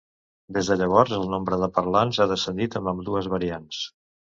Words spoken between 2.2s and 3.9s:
ha descendit en ambdues variants.